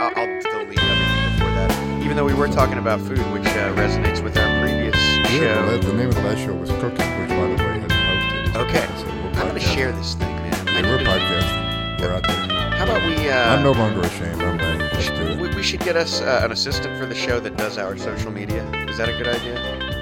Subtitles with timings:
[0.00, 2.02] I'll, I'll delete everything before that.
[2.02, 4.96] Even though we were talking about food, which uh, resonates with our previous
[5.30, 5.66] Yeah, show.
[5.66, 8.56] well, the name of the last show was Cooking, which, by the way, has posted.
[8.56, 8.86] Okay.
[8.98, 9.06] So
[9.40, 10.66] I'm going to share this thing, man.
[10.66, 12.00] Yeah, we're to- podcasting.
[12.00, 12.36] We're out there.
[12.76, 13.28] How about we?
[13.28, 14.40] Uh, I'm no longer ashamed.
[14.40, 14.78] I'm ready.
[14.78, 15.38] Let's do it.
[15.38, 18.30] we, we should get us uh, an assistant for the show that does our social
[18.30, 18.64] media.
[18.88, 19.56] Is that a good idea?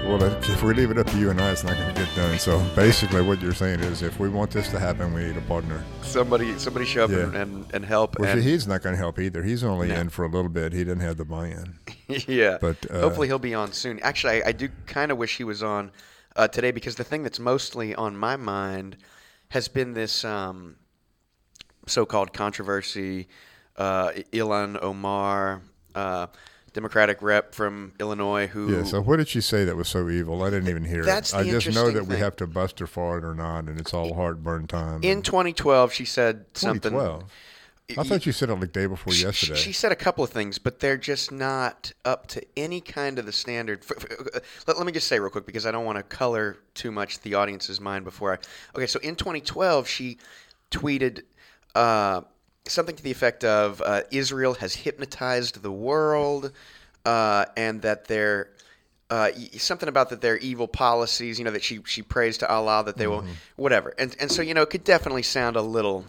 [0.09, 2.16] Well, if we leave it up to you and I, it's not going to get
[2.16, 2.38] done.
[2.38, 5.42] So basically, what you're saying is, if we want this to happen, we need a
[5.42, 5.84] partner.
[6.00, 7.24] Somebody, somebody show up Yeah.
[7.24, 8.18] and, and, and help.
[8.18, 9.42] Well, and, he's not going to help either.
[9.42, 9.96] He's only No.
[9.96, 10.73] in for a little bit.
[10.73, 11.79] He didn't have the buy-in.
[12.27, 12.56] yeah.
[12.59, 14.01] But, uh, hopefully he'll be on soon.
[14.01, 15.92] Actually, I, I do kind of wish he was on
[16.37, 18.96] uh, today because the thing that's mostly on my mind
[19.51, 20.77] has been this um,
[21.87, 23.29] so-called controversy.
[23.77, 25.60] Uh, Ilhan Omar,
[25.95, 26.29] uh,
[26.72, 28.84] Democratic rep from Illinois, who Yeah.
[28.84, 30.42] So what did she say that was so evil?
[30.42, 31.36] I didn't even hear That's it.
[31.36, 33.95] I just know that we have to bust her for it or not, and it's
[33.95, 35.02] all heartburn time.
[35.02, 36.92] in and 2012 she said something.
[36.92, 37.24] 2012.
[37.96, 39.54] I thought you said it like day before She- yesterday.
[39.59, 43.24] She said a couple of things, but they're just not up to any kind of
[43.24, 43.82] the standard.
[43.90, 46.93] Uh, let, let me just say real quick because I don't want to color too
[46.93, 48.38] much the audience's mind before I.
[48.76, 50.18] Okay, so in 2012, she
[50.71, 51.23] tweeted
[51.74, 52.21] uh,
[52.69, 56.52] something to the effect of uh, Israel has hypnotized the world
[57.05, 58.51] uh, and that they're.
[59.11, 62.85] Uh, something about that their evil policies, you know, that she she prays to Allah
[62.85, 63.24] that they will,
[63.57, 66.05] whatever, and and so you know, it could definitely sound a little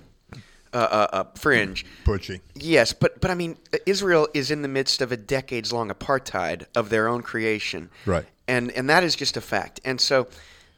[0.74, 1.86] uh, uh, uh, fringe.
[2.06, 2.42] Butchie.
[2.56, 6.90] Yes, but but I mean, Israel is in the midst of a decades-long apartheid of
[6.90, 8.26] their own creation, Right.
[8.48, 9.80] And and that is just a fact.
[9.84, 10.28] And so,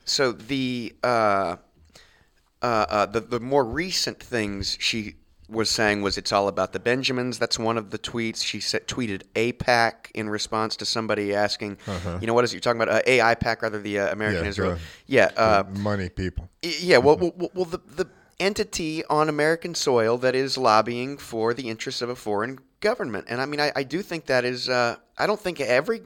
[0.06, 1.58] so the uh,
[2.62, 5.16] uh, uh, the the more recent things she
[5.52, 7.38] was saying was it's all about the Benjamins.
[7.38, 11.77] That's one of the tweets she said tweeted APAC in response to somebody asking,
[12.21, 12.95] you know, what is it you're talking about?
[12.95, 14.44] Uh, AIPAC, rather the uh, American Uh-huh.
[14.45, 14.72] Yeah, Israel.
[14.75, 16.49] the- yeah, uh, Money people.
[16.63, 18.07] Yeah, well, well, well- well, the the
[18.39, 23.39] entity on American soil that is lobbying for the interests of a foreign government, and
[23.41, 24.67] I mean, I, I do think that is.
[24.69, 26.02] Uh, I don't think every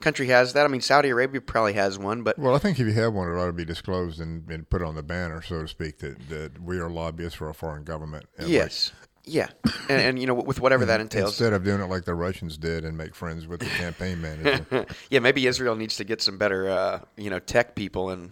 [0.00, 0.64] country has that.
[0.64, 3.28] I mean, Saudi Arabia probably has one, but Well, I think if you have one,
[3.28, 6.28] it ought to be disclosed and, and put on the banner, so to speak, that,
[6.28, 8.26] that we are lobbyists for a foreign government.
[8.36, 8.92] And like- yes,
[9.24, 9.48] yeah,
[9.88, 11.30] and, and you know, with whatever that entails.
[11.30, 14.86] Instead of doing it like the Russians did and make friends with the campaign manager.
[15.10, 18.30] yeah, maybe Israel needs to get some better, uh, you know, tech people and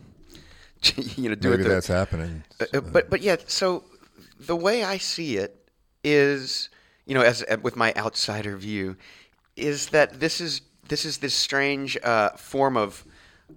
[1.16, 1.65] you know do Maybe it.
[1.65, 2.44] the- that's happening.
[2.60, 3.84] Uh, but but yeah, so
[4.41, 5.70] the way I see it
[6.04, 6.69] is,
[7.06, 8.97] you know, as uh, with my outsider view,
[9.56, 10.60] is that this is
[10.92, 13.06] this is this strange uh, form of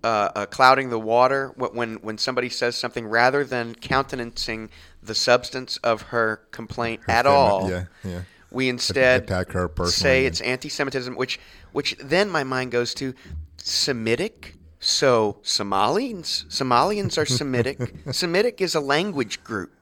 [0.03, 4.69] uh, uh, clouding the water when when somebody says something rather than countenancing
[5.03, 7.69] the substance of her complaint Her at all.
[7.69, 8.22] yeah, yeah.
[8.51, 11.38] We instead attack her personally say it's anti-Semitism, which
[11.73, 13.13] which then my mind goes to
[13.57, 14.56] Semitic.
[14.79, 17.79] So Somalians, Somalians are Semitic.
[18.12, 19.73] Semitic is a language group.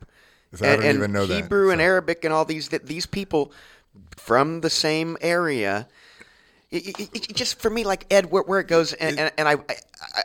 [0.56, 3.52] So I don't even know that, Hebrew and Arabic and all these that these people
[4.18, 5.88] from the same area.
[6.74, 9.48] It, it, it- just for me, like Ed, where, where it goes, and, and, and
[9.48, 9.76] I, I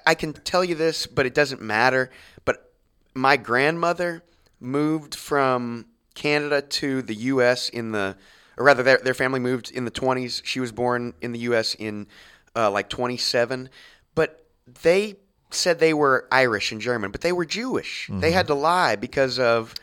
[0.07, 2.11] I can tell you this, but it doesn't matter.
[2.45, 2.73] But
[3.15, 4.23] my grandmother
[4.59, 7.69] moved from Canada to the U.S.
[7.69, 8.17] in the,
[8.57, 10.41] or rather, their their family moved in the 20s.
[10.45, 11.75] She was born in the U.S.
[11.79, 12.07] in
[12.57, 13.69] uh, like 27,
[14.15, 14.45] but
[14.83, 15.17] they
[15.51, 18.09] said they were Irish and German, but they were Jewish.
[18.13, 19.75] They had to lie because of.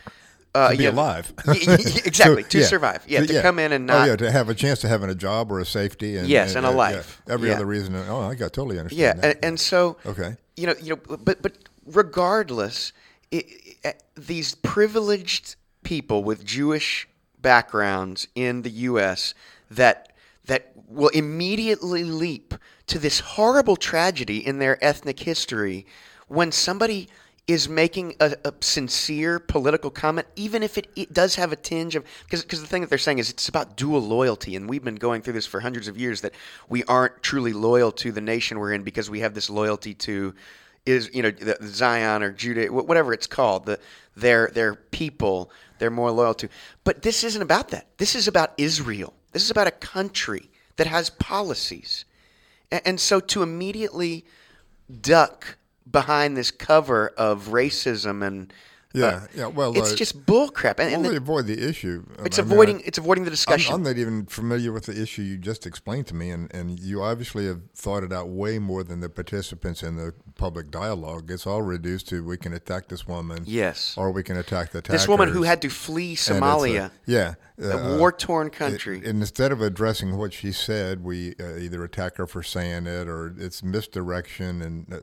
[0.55, 0.71] Uh.
[0.71, 1.33] To be you know, alive.
[1.47, 2.65] exactly, So, to yeah.
[2.65, 3.03] survive.
[3.07, 4.03] Yeah, So, to come in and not.
[4.03, 6.15] Oh, yeah, to have a chance to having a job or a safety.
[6.17, 7.21] And, Yes, and a uh, yeah, life.
[7.29, 7.55] every Yeah.
[7.55, 7.95] other reason.
[7.95, 9.35] Oh, I got totally understand Yeah, that.
[9.37, 10.35] and, and so Okay.
[10.55, 11.53] you know, you know, but but
[11.85, 12.93] regardless,
[13.31, 13.45] it,
[13.83, 17.07] it, these privileged people with Jewish
[17.41, 19.33] backgrounds in the U.S.
[19.69, 20.13] that
[20.45, 22.53] that will immediately leap
[22.87, 25.85] to this horrible tragedy in their ethnic history
[26.27, 27.07] when somebody
[27.47, 31.95] is making a, a sincere political comment, even if it, it does have a tinge
[31.95, 34.83] of because because the thing that they're saying is it's about dual loyalty, and we've
[34.83, 36.33] been going through this for hundreds of years that
[36.69, 40.33] we aren't truly loyal to the nation we're in because we have this loyalty to
[40.87, 43.79] is you know the, Zion or Judah, whatever it's called, the
[44.15, 46.49] their their people they're more loyal to.
[46.83, 47.87] But this isn't about that.
[47.97, 49.13] This is about Israel.
[49.33, 52.05] This is about a country that has policies,
[52.71, 54.25] and, and so to immediately
[55.01, 55.57] duck
[55.89, 58.51] behind this cover of racism and
[58.93, 59.47] Yeah, uh, yeah.
[59.47, 62.05] Well, it's uh, just bullcrap, and, and only the- avoid the issue.
[62.23, 63.73] it's I mean, avoiding I- it's avoiding the I'm, discussion.
[63.75, 67.01] I'm not even familiar with the issue you just explained to me, and, and you
[67.03, 71.29] obviously have thought it out way more than the participants in the public dialogue.
[71.29, 73.95] It's all reduced to we can attack this woman, Yes.
[73.97, 75.01] or we can attack the attackers.
[75.01, 78.97] this woman who had to flee it's a- Somalia, yeah, a uh, war torn country.
[78.99, 83.09] and instead of addressing what she said, we uh, either attack her for saying it,
[83.09, 84.99] or it's misdirection, and uh, uh,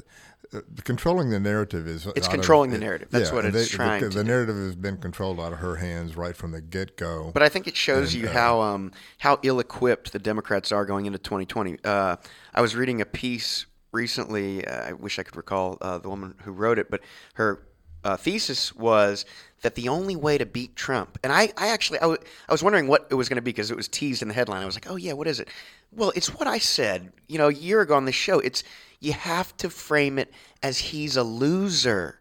[0.84, 3.08] controlling the narrative is It's out of- controlling the narrative.
[3.10, 4.28] That's what it's they- trying The, to the do.
[4.28, 7.30] narrative has been controlled out of her hands right from the get go.
[7.32, 10.84] But I think it shows And, you uh, how um, how ill-equipped the Democrats are
[10.84, 11.78] going into 2020.
[11.84, 12.16] Uh,
[12.54, 14.66] I was reading a piece recently.
[14.66, 17.00] Uh, I wish I could recall uh, the woman who wrote it, but
[17.34, 17.62] her
[18.04, 19.24] uh, thesis was
[19.62, 22.18] that the only way to beat Trump, and I, I actually, I, w-
[22.48, 24.34] I was wondering what it was going to be because it was teased in the
[24.34, 24.60] headline.
[24.60, 25.46] I was like, oh yeah, what is it?
[25.92, 28.40] Well, it's what I said, you know, a year ago on the show.
[28.40, 28.64] It's
[29.02, 30.32] you have to frame it
[30.62, 32.20] as he's a loser.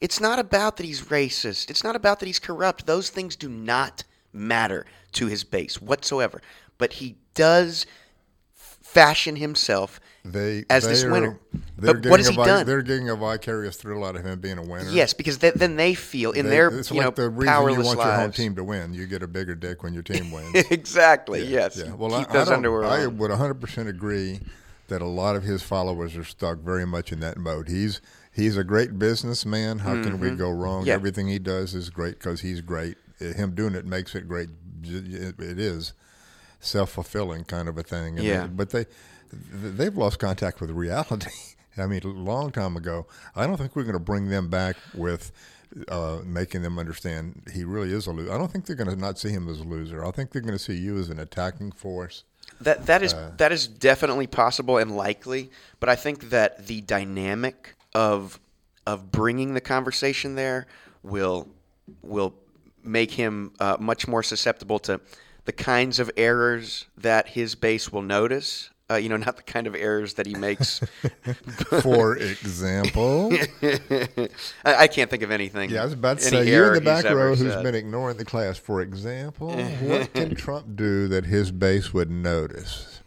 [0.00, 1.70] It's not about that he's racist.
[1.70, 2.86] It's not about that he's corrupt.
[2.86, 6.40] Those things do not matter to his base whatsoever.
[6.78, 7.86] But he does
[8.54, 11.38] fashion himself they as they this are- winner.
[11.78, 12.66] they're But what has getting he a vi- done?
[12.66, 14.90] They're getting a vicarious thrill out of him being a winner.
[14.90, 17.52] Yes, because th- then they feel in They- their it's you like know the reason
[17.52, 18.94] powerless you want your home team to win.
[18.94, 20.54] You get a bigger dick when your team wins.
[20.70, 21.44] exactly.
[21.44, 21.76] yes.
[21.76, 21.92] Yeah.
[21.94, 24.40] Well, Keep I, those I, underwear I would 100% agree
[24.92, 27.68] that a lot of his followers are stuck very much in that mode.
[27.68, 28.00] He's
[28.32, 29.80] he's a great businessman.
[29.80, 30.80] How can we go wrong?
[30.80, 30.88] Mm-hmm.
[30.88, 30.94] Yeah.
[30.94, 32.96] Everything he does is great because he's great.
[33.18, 34.48] Him doing it makes it great.
[34.84, 35.92] It it is
[36.60, 38.18] self fulfilling kind of a thing.
[38.18, 38.42] And Yeah.
[38.42, 38.86] they- but they
[39.52, 41.30] they've lost contact with reality.
[41.78, 43.06] I mean, a long time ago.
[43.34, 45.32] I don't think we're going to bring them back with.
[45.88, 48.30] Uh, making them understand he really is a loser.
[48.30, 50.04] I don't think they're going to not see him as a loser.
[50.04, 52.24] I think they're going to see you as an attacking force.
[52.62, 55.50] That that is Uh, that is definitely possible and likely,
[55.80, 58.40] but I think that the dynamic of
[58.86, 60.66] of bringing the conversation there
[61.02, 61.48] will
[62.02, 62.34] will
[62.82, 65.00] make him uh, much more susceptible to
[65.44, 68.70] the kinds of errors that his base will notice.
[68.92, 70.80] Uh, you know, not the kind of errors that he makes.
[71.82, 74.28] For example, I,
[74.64, 75.70] I can't think of anything.
[75.70, 77.62] yeah, I was about to say you're in the back row who's said.
[77.62, 78.58] been ignoring the class.
[78.58, 83.00] For example, what can Trump do that his base would notice?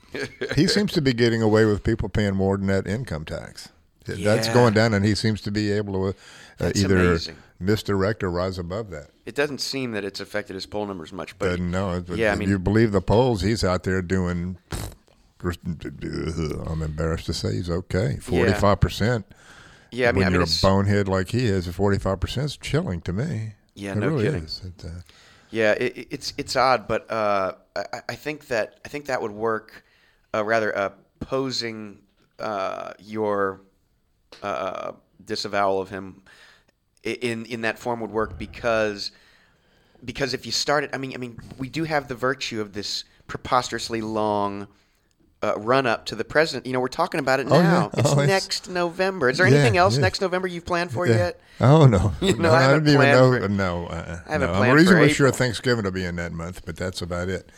[0.56, 3.70] He seems to be getting away with people paying more than that income tax.
[4.06, 6.18] That's going down, and he seems to be able to
[6.66, 7.36] uh, either amazing.
[7.60, 9.08] misdirect or rise above that.
[9.26, 12.36] It doesn't seem that it's affected his poll numbers much, but But no, yeah, I
[12.36, 14.58] mean- you believe the polls, he's out there doing.
[15.46, 18.18] I'm embarrassed to say he's okay.
[18.22, 19.26] Forty-five percent.
[19.92, 22.58] yeah, I mean, when I mean, you're a bonehead like he is, forty-five percent is
[22.58, 23.54] chilling to me.
[23.76, 24.44] Yeah, it no really kidding.
[24.44, 24.62] Is.
[24.66, 24.90] It, uh,
[25.52, 29.22] Yeah, it, it- it's it's odd, but uh, I, I think that I think that
[29.22, 29.84] would work.
[30.34, 30.90] Uh, rather, uh,
[31.22, 32.00] posing
[32.40, 33.62] uh, your
[34.44, 34.92] uh,
[35.24, 36.22] disavowal of him
[37.04, 39.12] in in that form would work because
[40.04, 42.74] because if you start it, I mean, I mean, we do have the virtue of
[42.74, 44.68] this preposterously long.
[45.42, 46.66] Uh, run up to the president.
[46.66, 47.62] You know, we're talking about it Oh, yeah.
[47.64, 47.90] now.
[47.98, 49.30] It's Oh, it's- next November.
[49.30, 50.02] Is there Yeah, anything else yeah.
[50.02, 51.40] next November you've planned for yet?
[51.62, 53.40] Oh no, You know, no, I haven't didn't even know.
[53.40, 54.54] for- no, uh, I haven't no.
[54.58, 57.52] planned I'm reasonably sure Thanksgiving will be in that month, but that's about it.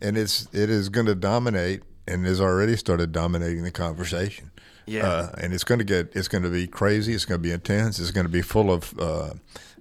[0.00, 4.50] And it's it is going to dominate, and has already started dominating the conversation.
[4.86, 5.06] Yeah.
[5.08, 7.12] uh, and it's going to get it's going to be crazy.
[7.14, 7.98] It's going to be intense.
[8.00, 9.30] It's going to be full of uh,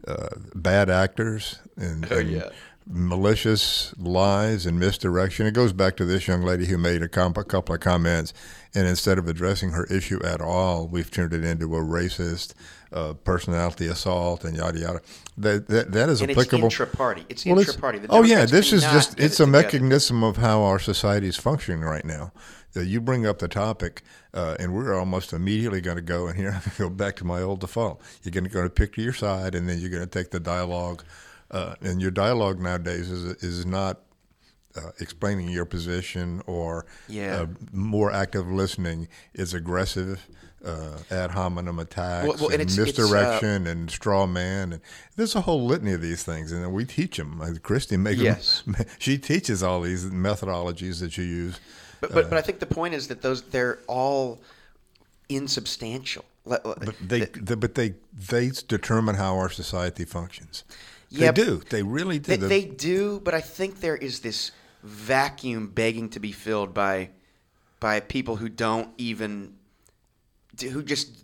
[0.07, 2.49] uh, bad actors and, Oh, and yeah.
[2.85, 5.45] Malicious lies and misdirection.
[5.45, 8.33] It goes back to this young lady who made a, com- a couple of comments,
[8.75, 12.53] and instead of addressing her issue at all, we've turned it into a racist
[12.91, 15.01] uh, personality assault and yada yada.
[15.37, 16.65] That that, that is And it's applicable.
[16.65, 17.25] intra-party.
[17.29, 17.99] It's Well, it's- intra-party.
[17.99, 19.51] The oh yeah, this is just it's it a together.
[19.51, 22.31] mechanism of how our society is functioning right now.
[22.75, 24.01] Uh, you bring up the topic,
[24.33, 26.27] uh, and we're almost immediately going to go.
[26.27, 28.01] And here I go back to my old default.
[28.23, 30.39] You're going to go to pick your side, and then you're going to take the
[30.39, 31.03] dialogue.
[31.53, 33.99] Uh, and your dialogue nowadays is is not
[34.75, 37.41] uh, explaining your position or Yeah.
[37.41, 39.07] uh, more active listening.
[39.33, 40.27] It's aggressive.
[40.65, 44.71] Uh, ad hominem attacks Well- well, and and it's- it's, uh, misdirection and straw man
[44.71, 44.81] and
[45.17, 48.63] there's a whole litany of these things and we teach them christy makes Yes.
[48.97, 51.59] she teaches all these methodologies that you use
[51.99, 54.39] But, but, but I think the point is that those they're all
[55.27, 56.23] insubstantial.
[56.45, 56.63] But
[57.01, 60.63] they, the, but they they determine how our society functions
[61.19, 64.51] They do they really do They, they do, but I think there is this
[64.83, 67.09] vacuum begging to be filled by
[67.79, 69.55] by people who don't even
[70.61, 71.23] who just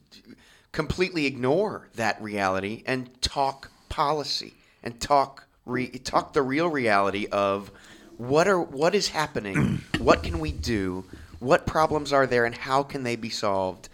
[0.72, 4.54] completely ignore that reality and talk policy
[4.84, 7.72] and talk re, talk the real reality of
[8.18, 11.06] what are what is happening, what can we do,
[11.40, 13.89] what problems are there, and how can they be solved.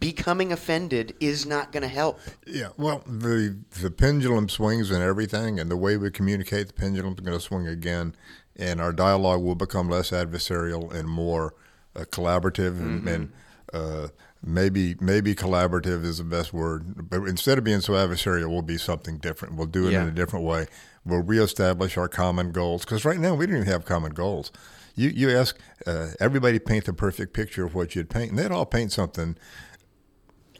[0.00, 2.18] Becoming offended is not going to help.
[2.46, 7.20] Yeah, well, the the pendulum swings and everything, and the way we communicate, the pendulum's
[7.20, 8.14] going to swing again,
[8.56, 11.54] and our dialogue will become less adversarial and more
[11.96, 13.32] uh, collaborative, and, and
[13.72, 14.08] uh,
[14.42, 17.10] maybe maybe collaborative is the best word.
[17.10, 19.56] But instead of being so adversarial, we'll be something different.
[19.56, 20.02] We'll do it Yeah.
[20.02, 20.66] in a different way.
[21.04, 24.50] We'll reestablish our common goals because right now we don't even have common goals.
[24.94, 28.52] You you ask uh, everybody paint the perfect picture of what you'd paint, and they'd
[28.52, 29.36] all paint something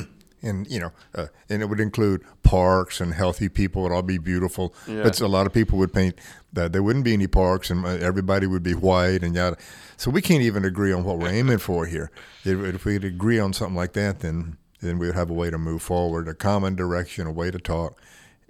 [0.46, 4.02] and you know, uh, and it would include parks and healthy people it would all
[4.02, 4.74] be beautiful.
[4.88, 5.04] Yeah.
[5.04, 6.16] But a lot of people would paint
[6.54, 9.58] that there wouldn't be any parks and uh, everybody would be white and yada.
[9.98, 12.12] So we can't even agree on what we're aiming for here.
[12.44, 15.50] If, if we'd agree on something like that, then then we would have a way
[15.50, 18.00] to move forward, a common direction, a way to talk.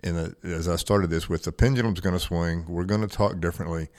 [0.03, 2.65] And uh, as I started this with, the pendulum's going to swing.
[2.67, 3.89] We're going to talk differently.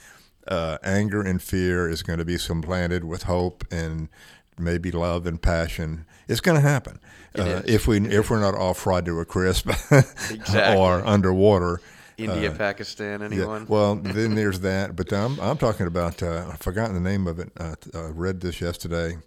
[0.47, 4.09] Uh, anger and fear is going to be supplanted with hope and
[4.57, 6.05] maybe love and passion.
[6.27, 6.99] It's going to happen
[7.37, 9.69] uh, if we if we're not all fried to a crisp
[10.29, 10.75] Exactly.
[10.75, 11.79] or underwater.
[12.17, 13.67] India, Pakistan, Yeah, anyone?
[13.67, 14.95] well, then there's that.
[14.95, 17.51] But I'm I'm talking about uh, I've forgotten the name of it.
[17.59, 19.17] Uh, I read this yesterday.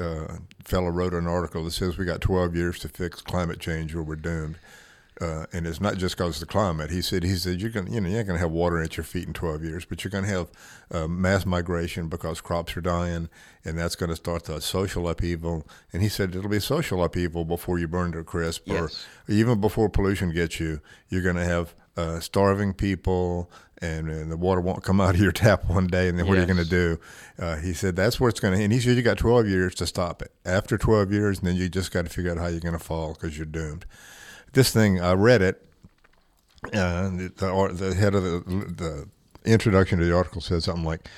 [0.00, 3.94] Uh, fellow wrote an article that says we got 12 years to fix climate change
[3.94, 4.56] or we're doomed.
[5.22, 6.90] Uh, and it's not just because of the climate.
[6.90, 9.26] He said he said you're gonna you know you're gonna have water at your feet
[9.28, 10.48] in 12 years, but you're gonna have
[10.90, 13.28] uh, mass migration because crops are dying,
[13.64, 15.66] and that's going to start the social upheaval.
[15.92, 19.06] And he said it'll be social upheaval before you burn to a crisp, Yes.
[19.28, 20.80] or even before pollution gets you.
[21.08, 23.50] You're going to have uh, starving people,
[23.80, 26.08] and, and the water won't come out of your tap one day.
[26.08, 26.98] And then what are you going to do?
[27.38, 28.62] Uh, he said that's where it's going to.
[28.62, 30.32] And he said you got 12 years to stop it.
[30.44, 32.84] After 12 years, and then you just got to figure out how you're going to
[32.84, 33.86] fall because you're doomed.
[34.52, 35.64] This thing, I read it.
[36.66, 39.08] Uh, the, the, head of the, the
[39.50, 41.08] introduction to the article said something like,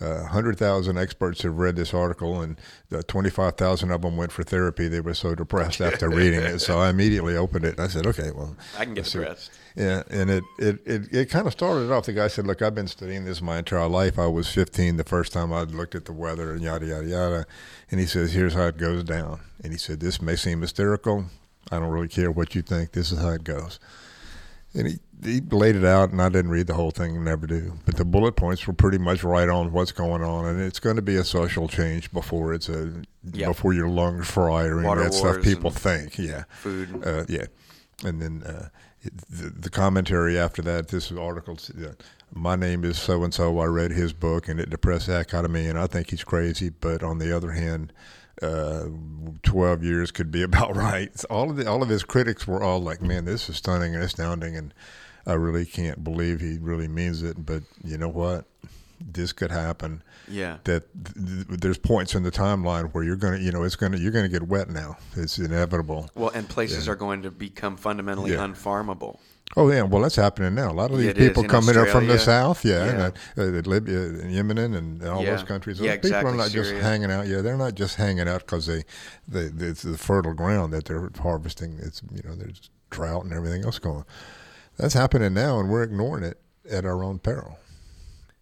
[0.00, 2.58] uh, 100,000 experts have read this article, and
[2.88, 4.88] the 25,000 of them went for therapy.
[4.88, 6.58] They were so depressed after reading it.
[6.58, 7.78] So I immediately opened it.
[7.78, 9.52] And I said, okay, well, I can get depressed.
[9.76, 12.06] Yeah, and it, it, it, it kind of started off.
[12.06, 14.20] The guy said, Look, I've been studying this my entire life.
[14.20, 17.46] I was 15 the first time I looked at the weather and yada, yada, yada.
[17.90, 19.40] And he says, Here's how it goes down.
[19.64, 21.24] And he said, This may seem hysterical.
[21.70, 22.92] I don't really care what you think.
[22.92, 23.78] This is how it goes.
[24.76, 27.74] And he, he laid it out, and I didn't read the whole thing, never do.
[27.86, 30.96] But the bullet points were pretty much right on what's going on, and it's going
[30.96, 32.92] to be a social change before it's a
[33.32, 33.46] Yeah.
[33.48, 36.18] before your lungs fry or any of that stuff people think.
[36.18, 37.06] Yeah, Food.
[37.06, 37.44] uh, yeah,
[38.04, 38.68] and then uh,
[39.30, 40.88] the, the commentary after that.
[40.88, 41.56] This article.
[41.80, 41.92] Uh,
[42.36, 43.60] my name is so and so.
[43.60, 46.10] I read his book, and it depressed the heck out of me, and I think
[46.10, 46.68] he's crazy.
[46.68, 47.92] But on the other hand,
[48.44, 48.88] uh,
[49.42, 51.10] twelve years could be about right.
[51.30, 54.04] All of the all of his critics were all like, "Man, this is stunning and
[54.04, 54.74] astounding," and
[55.26, 57.44] I really can't believe he really means it.
[57.44, 58.44] But you know what?
[59.06, 60.58] This could happen yeah.
[60.64, 63.98] that th- th- there's points in the timeline where you're gonna, you know, it's gonna,
[63.98, 64.96] you're gonna get wet now.
[65.16, 66.08] It's inevitable.
[66.14, 68.38] Well, and places are going to become fundamentally Yeah.
[68.46, 69.18] unfarmable.
[69.56, 70.70] Oh yeah, well that's happening now.
[70.70, 72.90] A lot of these Yeah, it people in coming up from the south, yeah, Yeah.
[73.36, 75.36] and, uh, uh, Libya, and Yemen, and all Yeah.
[75.36, 75.78] those countries.
[75.78, 77.26] Yeah, Those people are exactly, not just hanging out.
[77.28, 78.84] Yeah, they're not just hanging out because they,
[79.28, 81.78] they, they, it's the fertile ground that they're harvesting.
[81.80, 84.04] It's you know there's drought and everything else going.
[84.76, 87.58] That's happening now, and we're ignoring it at our own peril.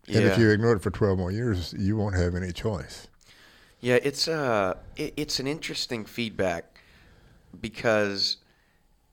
[0.09, 3.07] And if you ignore it for 12 more years, you won't have any choice.
[3.81, 6.81] Yeah, it's uh, it, it's an interesting feedback
[7.61, 8.39] because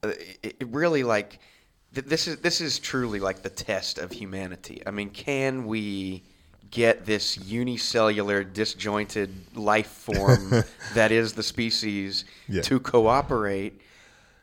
[0.02, 0.08] uh,
[0.42, 1.40] it, it really like
[1.94, 4.82] th- this is this is truly like the test of humanity.
[4.86, 6.22] I mean, can we
[6.70, 10.52] get this unicellular, disjointed life form
[10.94, 12.62] that is the species Yeah.
[12.62, 13.80] to cooperate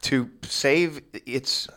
[0.01, 1.67] to save its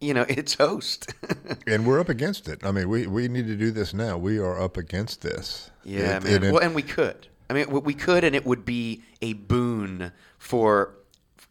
[0.00, 1.12] you know its host?
[1.66, 2.64] And we're up against it.
[2.64, 4.16] I mean, we, we need to do this now.
[4.16, 5.70] We are up against this.
[5.84, 6.34] Yeah, It- man.
[6.34, 7.26] and it- well, and we could.
[7.50, 10.94] I mean, we could, and it would be a boon for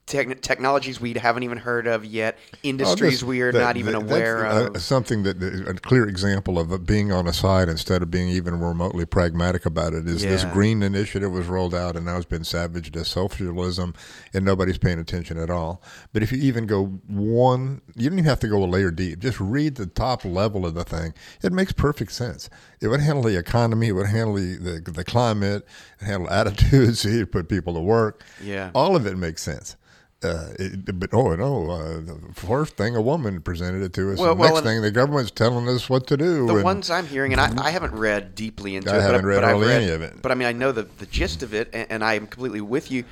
[0.07, 3.93] techn technologies we haven't even heard of yet, industries Oh, we are that- not even
[3.93, 4.75] that- aware of.
[4.75, 8.59] uh, something that a clear example of being on a side instead of being even
[8.59, 12.45] remotely pragmatic about it is this green initiative was rolled out and now it's been
[12.45, 13.93] savaged as socialism,
[14.33, 15.81] and nobody's paying attention at all.
[16.13, 19.19] But if you even go one, you don't even have to go a layer deep.
[19.19, 21.13] Just read the top level of the thing.
[21.43, 22.49] It makes perfect sense.
[22.79, 23.89] It would handle the economy.
[23.89, 25.65] It would handle the the, the climate.
[25.99, 27.05] It handle attitudes.
[27.05, 28.23] It put people to work.
[28.41, 28.71] Yeah.
[28.73, 29.75] all of it makes sense.
[30.23, 31.69] Uh, it, but oh no!
[31.69, 34.17] Uh, the first thing a woman presented it to us.
[34.17, 36.47] Well, the well, next thing the government's telling us what to do.
[36.47, 39.21] the and- ones I'm hearing, and I, I haven't read deeply into I it, haven't
[39.21, 40.19] but, read but I've read any of it.
[40.23, 42.61] But I mean, I know the, the gist of it, and, and I am completely
[42.61, 43.03] with you.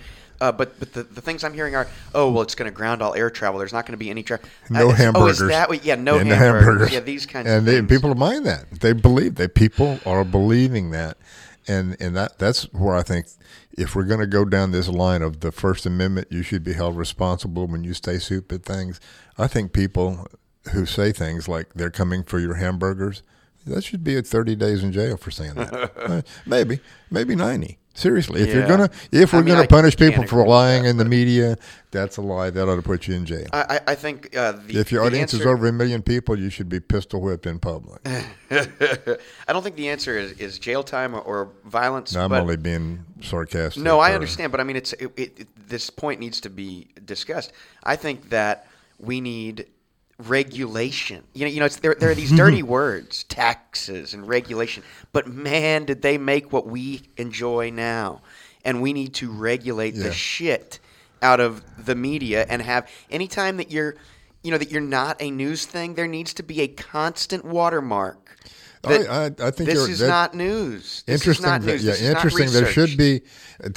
[0.42, 3.04] Uh, but but the, the things I'm hearing are, oh well, it's going to ground
[3.04, 3.60] all air travel.
[3.60, 4.50] There's not going to be any travel.
[4.72, 5.42] no Oh, hamburgers.
[5.42, 5.86] is that?
[5.86, 6.92] Yeah, no, Yeah, no hamburgers.
[6.92, 7.88] Yeah, these kinds and of they, things.
[7.88, 8.70] people mind that.
[8.82, 11.18] They believe that people are believing that,
[11.68, 13.28] and and that that's where I think
[13.78, 16.74] if we're going to go down this line of the First Amendment, you should be
[16.74, 19.00] held responsible when you say stupid things.
[19.38, 20.28] I think people
[20.72, 23.22] who say things like they're coming for your hamburgers,
[23.66, 25.92] that should be at 30 days in jail for saying that.
[26.06, 26.80] Uh, maybe,
[27.10, 27.78] maybe 90.
[27.96, 28.56] Seriously, if Yeah.
[28.56, 31.58] you're gonna if we're mean, gonna I punish people for lying that, in the media,
[31.92, 32.50] that's a lie.
[32.50, 33.48] That ought to put you in jail.
[33.54, 36.38] I, I I think uh, the, if your the audience is over a million people,
[36.38, 38.02] you should be pistol whipped in public.
[38.52, 42.14] I don't think the answer is, is jail time or, or violence.
[42.14, 43.82] Now, I'm but only being sarcastic.
[43.82, 46.50] no, I or- understand, but I mean, it's it, it, it- this point needs to
[46.50, 47.52] be discussed.
[47.84, 48.68] I think that
[49.00, 49.68] we need
[50.18, 51.24] regulation.
[51.34, 54.84] You know, you know, it's, there there are these dirty words, taxes and regulation.
[55.12, 58.22] But man, did they make what we enjoy now?
[58.64, 60.04] And we need to regulate Yeah.
[60.04, 60.80] the shit
[61.22, 63.96] out of the media and have anytime that you're
[64.44, 68.38] you know that you're not a news thing there needs to be a constant watermark
[68.88, 71.32] I, I, I think this you're- is not news this interesting.
[71.32, 72.52] is not that- news yeah, this is not interesting.
[72.52, 73.22] There should be.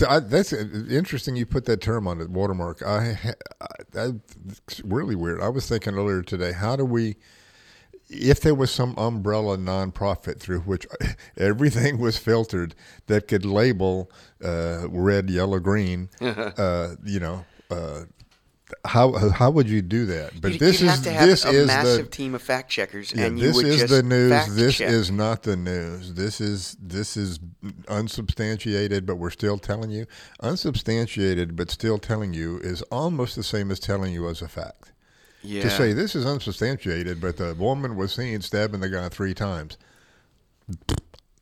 [0.09, 1.37] I, that's uh, interesting.
[1.37, 2.83] You put that term on it, watermark.
[2.83, 3.17] I,
[3.61, 5.41] I that's really weird.
[5.41, 6.53] I was thinking earlier today.
[6.53, 7.17] How do we?
[8.11, 10.87] If there was some umbrella nonprofit through which
[11.37, 12.75] everything was filtered
[13.07, 14.11] that could label
[14.43, 18.05] uh, red, yellow, green, uh, you know, uh,
[18.85, 20.41] how how would you do that?
[20.41, 22.71] But You'd- this is have to have this a is massive the team of fact
[22.71, 24.55] checkers yeah, and you this is the news.
[24.55, 24.91] This check.
[24.91, 26.15] is not the news.
[26.15, 27.41] This is this is
[27.89, 30.07] unsubstantiated, but we're still telling you.
[30.41, 34.93] Unsubstantiated, but still telling you is almost the same as telling you as a fact.
[35.43, 35.63] yeah.
[35.63, 39.79] To say this is unsubstantiated, but the woman was seen stabbing the guy three times.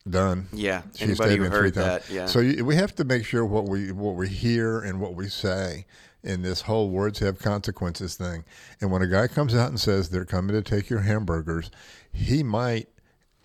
[0.09, 0.47] Done.
[0.53, 2.09] yeah She anybody stabbed him three heard times.
[2.09, 5.15] yeah So you, we have to make sure what we what we hear and what
[5.15, 5.85] we say
[6.23, 8.43] in this whole words have consequences thing.
[8.81, 11.71] And when a guy comes out and says they're coming to take your hamburgers,
[12.11, 12.87] he might,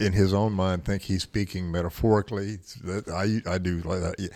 [0.00, 2.58] in his own mind, think he's speaking metaphorically.
[2.84, 4.30] That I I do like that.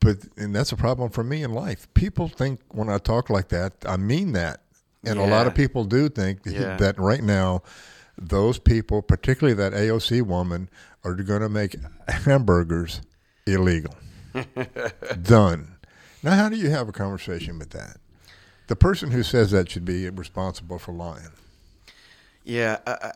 [0.00, 1.92] But and that's a problem for me in life.
[1.94, 4.60] People think when I talk like that, I mean that,
[5.04, 6.76] and a lot of people do think Yeah.
[6.76, 7.62] that right now,
[8.18, 10.68] those people, particularly that AOC woman,
[11.04, 11.76] are going to make
[12.08, 13.00] hamburgers
[13.46, 13.94] illegal.
[15.22, 15.71] Done.
[16.22, 17.96] Now, how do you have a conversation with that?
[18.68, 21.32] The person who says that should be responsible for lying.
[22.44, 23.12] Yeah, I,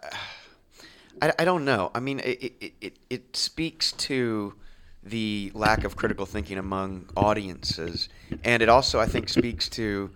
[1.22, 1.90] I, I don't know.
[1.94, 4.54] I mean, it, it, it, it speaks to
[5.02, 8.08] the lack of critical thinking among audiences,
[8.42, 10.10] and it also, I think, speaks to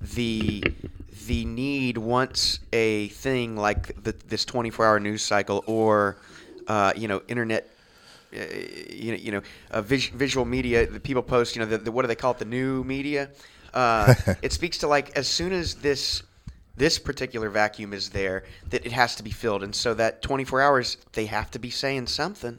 [0.00, 0.62] the
[1.26, 6.18] the need once a thing like the, this 24-hour news cycle or
[6.68, 7.75] uh, you know internet uh,
[8.90, 10.86] you know, you know, uh, vis- visual media.
[10.86, 12.38] The people post, you know, the, the, what do they call it?
[12.38, 13.30] The new media.
[13.74, 16.22] Uh, it speaks to like as soon as this
[16.76, 20.60] this particular vacuum is there, that it has to be filled, and so that 24
[20.60, 22.58] hours they have to be saying something.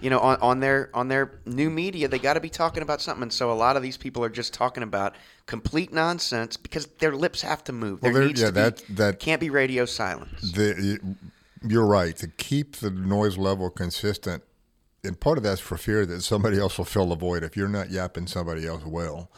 [0.00, 3.00] You know, on, on their on their new media, they got to be talking about
[3.00, 3.22] something.
[3.22, 5.14] And so a lot of these people are just talking about
[5.46, 8.02] complete nonsense because their lips have to move.
[8.02, 10.52] Well, there there- needs yeah, to be that- that- can't be radio silence.
[10.52, 11.00] The,
[11.66, 12.14] you're right.
[12.18, 14.42] To keep the noise level consistent,
[15.04, 17.42] and part of that's for fear that somebody else will fill the void.
[17.42, 19.30] If you're not yapping, somebody else will.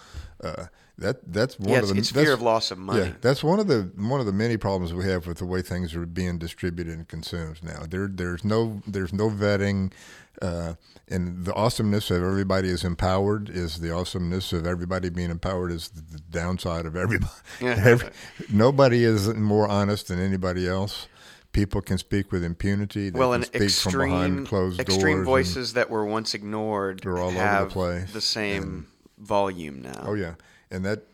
[0.42, 0.66] Uh,
[0.98, 3.06] that that's one Yeah, of the it's fear of loss of money.
[3.06, 5.60] Yeah, that's one of the one of the many problems we have with the way
[5.60, 7.84] things are being distributed and consumed now.
[7.88, 9.92] There, there's no there's no vetting,
[10.40, 10.74] uh,
[11.08, 15.88] and the awesomeness of everybody is empowered is the awesomeness of everybody being empowered is
[15.88, 17.30] the, the downside of everybody.
[17.60, 18.08] Every,
[18.50, 21.08] nobody is more honest than anybody else.
[21.56, 23.08] People can speak with impunity.
[23.08, 27.00] They well, and speak from behind extreme closed extreme and- voices that were once ignored
[27.02, 30.04] They're all over the have place, the same volume now.
[30.06, 30.34] Oh yeah,
[30.70, 31.04] and that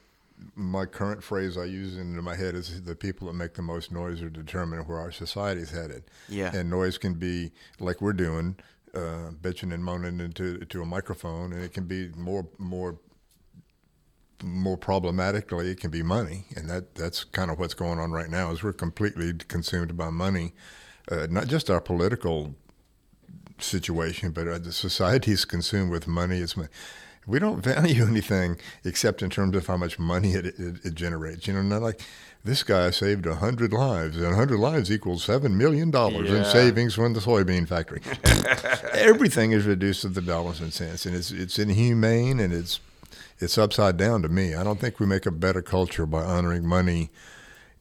[0.56, 3.92] my current phrase I use into my head is the people that make the most
[3.92, 6.02] noise are determining where our society's headed.
[6.28, 6.50] Yeah.
[6.52, 8.56] and noise can be like we're doing,
[8.94, 12.98] uh, bitching and moaning into to a microphone, and it can be more more
[14.42, 18.30] more problematically it can be money and that that's kind of what's going on right
[18.30, 20.52] now is we're completely consumed by money
[21.10, 22.54] uh, not just our political
[23.62, 26.38] situation but uh, the society is consumed with money.
[26.38, 26.68] It's mon-
[27.26, 31.46] we don't value anything except in terms of how much money it, it, it generates.
[31.46, 32.00] You know not like
[32.44, 37.20] this guy saved 100 lives and 100 lives equals $7 million in savings from the
[37.20, 38.02] soybean factory.
[38.92, 42.80] Everything is reduced to the dollars and cents and it's it's inhumane and it's
[43.42, 44.54] it's upside down to me.
[44.54, 47.10] I don't think we make a better culture by honoring money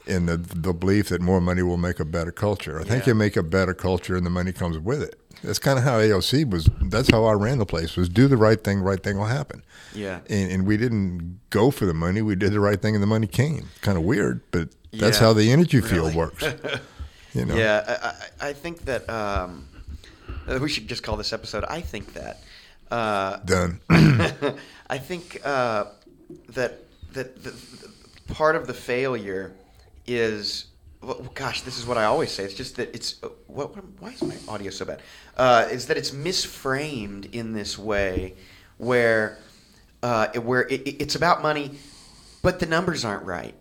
[0.07, 2.79] in the the belief that more money will make a better culture.
[2.79, 3.11] I think Yeah.
[3.11, 5.15] you make a better culture and the money comes with it.
[5.43, 6.69] That's kind of how AOC was.
[6.83, 7.95] That's how I ran the place.
[7.95, 9.63] Was do the right thing, right thing will happen.
[9.93, 10.19] Yeah.
[10.29, 12.21] And, and we didn't go for the money.
[12.21, 13.69] We did the right thing, and the money came.
[13.81, 16.43] Kind of weird, but that's Yeah, how the energy field works.
[17.33, 17.55] You know.
[17.55, 19.65] Yeah, I, I, I think that um,
[20.49, 21.63] uh, we should just call this episode.
[21.63, 22.41] I think that.
[22.91, 23.79] Uh, Done.
[24.89, 25.85] I think uh,
[26.49, 26.79] that
[27.13, 29.53] that the, the part of the failure
[30.05, 30.65] is,
[31.01, 32.43] well, gosh, this is what I always say.
[32.43, 35.01] It's just that it's what, what why is my audio so bad?
[35.37, 38.35] Uh, is that it's misframed in this way,
[38.77, 39.37] where
[40.03, 41.71] uh, where it, it's about money,
[42.41, 43.55] but the numbers aren't right.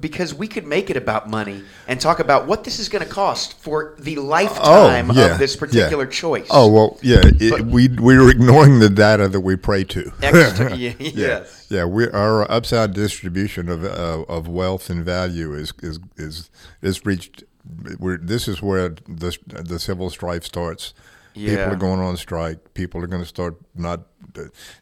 [0.00, 3.10] Because we could make it about money and talk about what this is going to
[3.10, 5.60] cost for the lifetime Oh, yeah, of this yeah.
[5.60, 6.46] particular choice.
[6.50, 7.20] Oh well, yeah.
[7.24, 10.12] It, we we're ignoring the data that we pray to.
[10.20, 11.66] Extra- yeah, yeah, yes.
[11.70, 11.84] yeah.
[11.84, 16.50] We our upside distribution of uh, of wealth and value is is is
[16.82, 17.44] is reached.
[17.98, 20.92] We're, this is where the the civil strife starts.
[21.34, 22.74] People are going on strike.
[22.74, 24.02] People are going to start not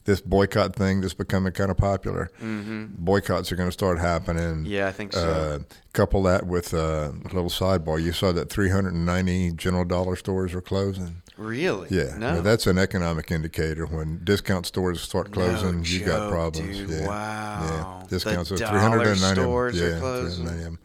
[0.05, 2.31] this boycott thing that's becoming kind of popular.
[2.41, 4.43] Boycotts are going to start happening.
[4.65, 4.67] Mm-hmm.
[4.67, 5.29] Yeah, I think so.
[5.29, 5.59] Uh,
[5.93, 8.03] couple that with uh, a little sidebar.
[8.03, 11.23] You saw that 390 General Dollar stores are closing.
[11.39, 11.89] really?
[11.91, 12.35] Yeah, No.
[12.35, 13.87] now that's an economic indicator.
[13.87, 16.77] When discount stores start closing, you got problems.
[16.79, 16.91] dude.
[16.91, 17.07] Yeah.
[17.07, 17.61] Wow.
[17.63, 20.45] Yeah, The discounts of dollar 390 stores are closing.
[20.47, 20.83] 390,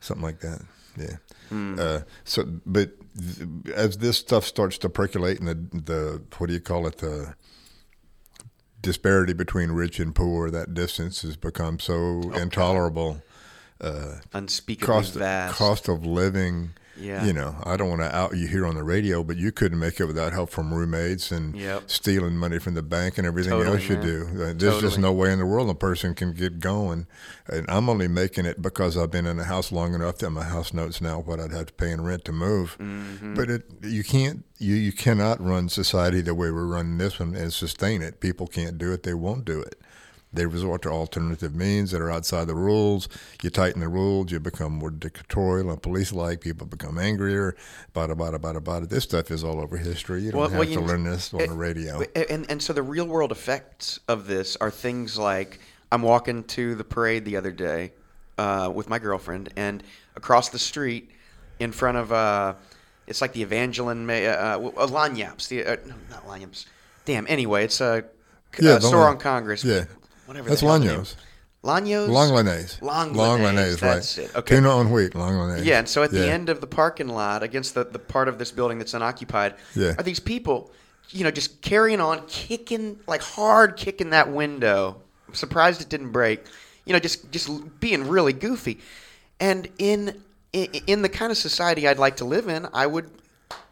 [0.00, 0.62] something like that.
[0.98, 1.16] Yeah.
[1.48, 1.76] Hmm.
[1.78, 6.52] Uh, so, but th- as this stuff starts to percolate, and the the what do
[6.52, 7.34] you call it the
[8.80, 13.22] disparity between rich and poor, that distance has become so intolerable.
[14.32, 15.56] Unspeakably Cost vast.
[15.56, 16.70] cost of living.
[16.98, 17.24] Yeah.
[17.24, 19.78] You know, I don't want to out you here on the radio, but you couldn't
[19.78, 21.84] make it without help from roommates and Yep.
[21.90, 24.04] stealing money from the bank and everything Totally, else you man.
[24.04, 24.54] do.
[24.54, 27.06] There's just no way in the world a person can get going.
[27.48, 30.44] And I'm only making it because I've been in a house long enough that my
[30.44, 32.76] house notes now what I'd have to pay in rent to move.
[32.78, 33.34] Mm-hmm.
[33.34, 37.34] But it you can't you, you cannot run society the way we're running this one
[37.36, 38.20] and sustain it.
[38.20, 39.02] People can't do it.
[39.02, 39.78] They won't do it.
[40.36, 43.08] They resort to alternative means that are outside the rules.
[43.42, 46.40] You tighten the rules, you become more dictatorial and police-like.
[46.40, 47.56] People become angrier.
[47.94, 48.88] Bada bada bada bada.
[48.88, 50.22] This stuff is all over history.
[50.22, 52.02] You don't Well- have well, to learn this on it- the radio.
[52.14, 55.58] And and so the real world effects of this are things like
[55.90, 57.92] I'm walking to the parade the other day
[58.38, 59.82] uh, with my girlfriend, and
[60.14, 61.10] across the street,
[61.58, 62.54] in front of uh,
[63.06, 66.66] it's like the Evangeline Ma- uh, uh, Lanyap's, the uh, no, not Lanyap's.
[67.06, 67.24] Damn.
[67.28, 68.04] Anyway, it's a,
[68.60, 69.62] Yeah, a store on Congress.
[69.64, 69.84] yeah.
[70.26, 70.48] Whatever.
[70.48, 71.16] That's Lanyo's.
[71.62, 72.08] Lanyo's.
[72.08, 72.80] Long Lanays.
[72.80, 74.26] Long Long Lanays, Lanays, that's right.
[74.28, 74.36] it.
[74.36, 74.54] Okay.
[74.56, 75.64] Tuna on wheat, Long Lanays.
[75.64, 78.38] Yeah, and so at the end of the parking lot, against the, the part of
[78.38, 79.94] this building that's unoccupied, Yeah.
[79.98, 80.70] are these people,
[81.10, 85.02] you know, just carrying on, kicking like hard, kicking that window.
[85.26, 86.44] I'm surprised it didn't break.
[86.84, 88.78] You know, just just being really goofy.
[89.40, 93.10] And in in, in the kind of society I'd like to live in, I would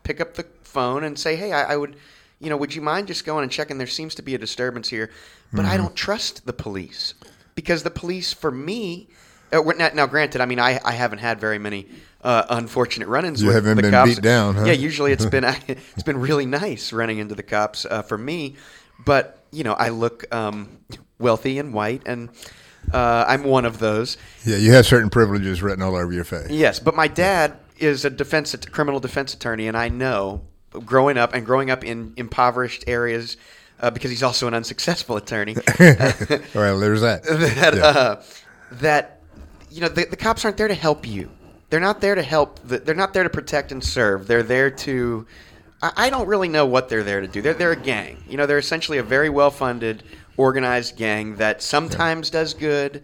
[0.03, 1.97] pick up the phone and say, "Hey, I, I would."
[2.45, 3.79] You know, would you mind just going and checking?
[3.79, 5.11] There seems to be a disturbance here,
[5.53, 5.71] but Mm-hmm.
[5.73, 7.15] I don't trust the police
[7.55, 9.09] because the police, for me,
[9.53, 11.87] uh, not- now granted, I mean, I, I haven't had very many
[12.23, 13.41] uh, unfortunate run-ins.
[13.41, 14.15] You with haven't the been cops.
[14.17, 14.65] beat down, huh?
[14.65, 18.57] Yeah, usually it's been it's been really nice running into the cops uh, for me,
[19.05, 20.79] but you know, I look um,
[21.19, 22.29] wealthy and white, and
[22.93, 24.17] uh, I'm one of those.
[24.45, 26.51] Yeah, you have certain privileges written all over your face.
[26.51, 30.43] Yes, but my dad is a defense criminal defense attorney, and I know
[30.85, 33.37] growing up and growing up in impoverished areas
[33.81, 35.55] uh, because he's also an unsuccessful attorney.
[36.55, 37.23] Well, there's that.
[37.25, 37.85] that Yeah.
[37.85, 38.23] uh,
[38.73, 39.21] that
[39.71, 41.31] you know the, the cops aren't there to help you.
[41.71, 42.61] They're not there to help.
[42.61, 44.27] The, they're not there to protect and serve.
[44.27, 45.27] They're there to.
[45.83, 47.43] I, I don't really know what they're there to do.
[47.43, 48.23] They're they're a gang.
[48.29, 50.03] You know, they're essentially a very well funded,
[50.37, 53.03] organized gang that sometimes does good,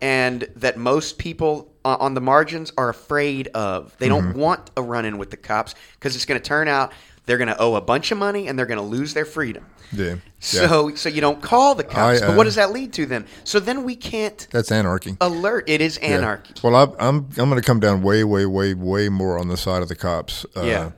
[0.00, 3.96] and that most people on the margins are afraid of.
[3.98, 4.28] They Mm-hmm.
[4.28, 6.92] don't want a run in with the cops because it's going to turn out
[7.26, 9.64] they're going to owe a bunch of money and they're going to lose their freedom.
[9.92, 10.16] Yeah.
[10.40, 12.22] So, so you don't call the cops.
[12.22, 13.26] I, but what uh, does that lead to then?
[13.44, 15.16] So then we can't That's anarchy.
[15.20, 15.68] alert.
[15.68, 16.08] It is Yeah.
[16.18, 16.54] anarchy.
[16.62, 19.56] Well, I, I'm I'm going to come down way, way, way, way more on the
[19.56, 20.44] side of the cops.
[20.56, 20.90] Uh, Yeah.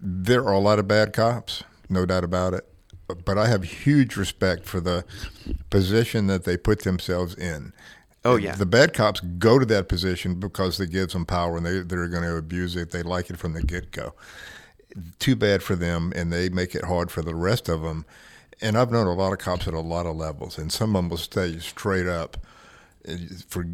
[0.00, 2.66] there are a lot of bad cops, no doubt about it.
[3.24, 5.04] But I have huge respect for the
[5.70, 7.72] position that they put themselves in.
[8.24, 8.54] Oh, yeah.
[8.54, 12.08] The bad cops go to that position because it gives them power and they, they're
[12.08, 12.90] going to abuse it.
[12.90, 14.14] They like it from the get go.
[15.18, 18.04] Too bad for them, and they make it hard for the rest of them.
[18.60, 21.02] And I've known a lot of cops at a lot of levels, and some of
[21.02, 22.36] them will stay straight up
[23.08, 23.16] uh,
[23.48, 23.66] for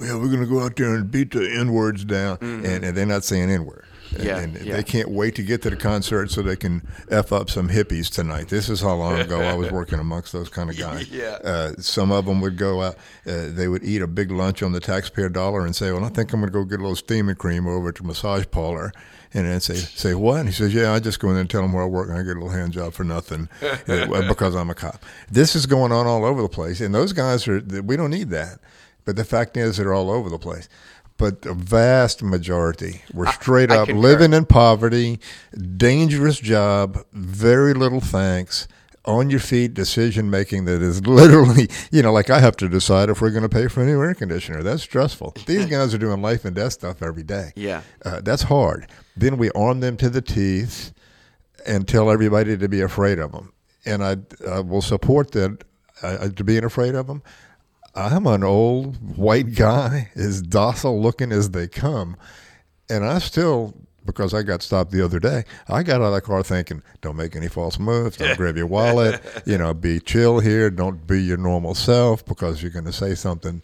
[0.00, 2.96] well, we're going to go out there and beat the N words down, and, and
[2.96, 3.84] they're not saying N word.
[4.10, 4.26] Mm-hmm.
[4.26, 4.76] Yeah, and yeah.
[4.76, 8.10] they can't wait to get to the concert so they can f up some hippies
[8.10, 8.48] tonight.
[8.48, 11.08] This is how long ago I was working amongst those kind of guys.
[11.08, 11.38] Yeah.
[11.44, 12.96] Uh, some of them would go out.
[13.26, 16.08] Uh, they would eat a big lunch on the taxpayer dollar and say, "Well, I
[16.08, 18.92] think I'm going to go get a little steaming cream over at the massage parlor."
[19.32, 21.50] And then say, "Say what?" And he says, "Yeah, I just go in there and
[21.50, 24.26] tell them where I work, and I get a little hand job for nothing uh,
[24.26, 27.46] because I'm a cop." This is going on all over the place, and those guys
[27.46, 27.60] are.
[27.60, 28.58] We don't need that.
[29.04, 30.68] But the fact is, they're all over the place.
[31.20, 35.20] But the vast majority were straight I up living in poverty,
[35.76, 38.66] dangerous job, very little thanks,
[39.04, 43.10] on your feet decision making that is literally, you know, like I have to decide
[43.10, 44.62] if we're going to pay for a new air conditioner.
[44.62, 45.34] That's stressful.
[45.44, 47.52] These guys are doing life and death stuff every day.
[47.54, 47.82] Yeah.
[48.02, 48.86] Uh, that's hard.
[49.14, 50.94] Then we arm them to the teeth
[51.66, 53.52] and tell everybody to be afraid of them.
[53.84, 54.16] And I,
[54.48, 55.64] I will support that
[56.02, 57.22] uh, to being afraid of them.
[58.06, 62.16] I'm an old white guy, as docile looking as they come.
[62.88, 63.74] And I still
[64.06, 65.44] because I got stopped the other day.
[65.68, 68.66] I got out of the car thinking, don't make any false moves, don't grab your
[68.66, 72.92] wallet, you know, be chill here, don't be your normal self because you're going to
[72.92, 73.62] say something.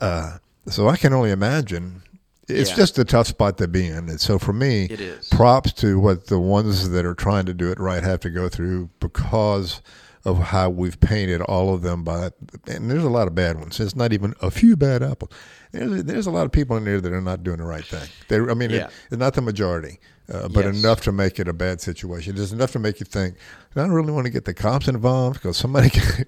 [0.00, 2.02] Uh, so I can only imagine.
[2.48, 2.76] It's Yeah.
[2.76, 4.08] just a tough spot to be in.
[4.08, 5.28] And so for me, It is.
[5.28, 8.48] props to what the ones that are trying to do it right have to go
[8.48, 9.82] through because
[10.24, 12.30] of how we've painted all of them by
[12.66, 13.78] and there's a lot of bad ones.
[13.78, 15.30] It's not even a few bad apples.
[15.72, 18.08] There's there's a lot of people in there that are not doing the right thing.
[18.28, 18.86] They, I mean, Yeah.
[18.86, 20.00] it, it's not the majority,
[20.32, 20.78] uh, but Yes.
[20.78, 22.36] enough to make it a bad situation.
[22.36, 23.36] Just enough to make you think.
[23.76, 26.26] I don't really want to get the cops involved because somebody could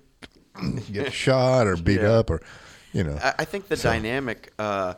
[0.93, 2.13] get shot or beat Yeah.
[2.19, 2.43] up or,
[2.93, 3.19] you know.
[3.23, 4.95] I, I think the dynamic uh,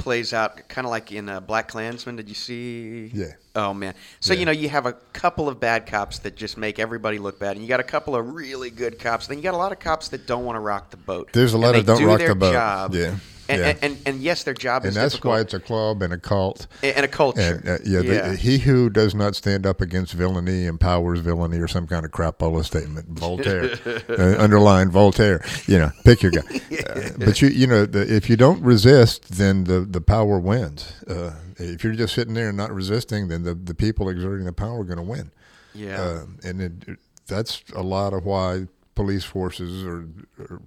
[0.00, 2.16] plays out kind of like in uh, Black Klansman.
[2.16, 3.10] Did you see?
[3.14, 3.32] Yeah.
[3.54, 3.94] Oh man.
[4.20, 4.40] So Yeah.
[4.40, 7.52] you know you have a couple of bad cops that just make everybody look bad,
[7.56, 9.26] and you got a couple of really good cops.
[9.26, 11.30] Then you got a lot of cops that don't want to rock the boat.
[11.32, 12.52] There's a And lot they of don't do rock the boat.
[12.52, 13.16] Job, Yeah.
[13.50, 13.68] And, Yeah.
[13.68, 15.32] And, and and yes, their job is and is that's difficult.
[15.32, 16.66] why it's a club and a cult.
[16.82, 17.62] and and a culture.
[17.66, 21.86] Uh, yeah, the, he who does not stand up against villainy empowers villainy, or some
[21.86, 23.08] kind of crapola statement.
[23.08, 23.70] Voltaire,
[24.08, 25.44] uh, underline Voltaire.
[25.66, 26.42] You know, pick your guy.
[26.90, 30.92] Uh, but you, you know, the, if you don't resist, then the the power wins.
[31.06, 34.52] Uh, if you're just sitting there and not resisting, then the the people exerting the
[34.52, 35.30] power are going to win.
[35.74, 36.00] yeah.
[36.00, 40.04] Uh, and it, it- that's a lot of why police forces are,
[40.40, 40.60] are